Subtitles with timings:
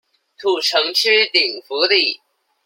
[0.39, 2.21] 土城區頂福里